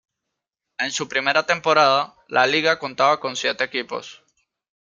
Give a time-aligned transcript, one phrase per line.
[0.79, 4.23] En su primera temporada, la liga contaba con siete equipos.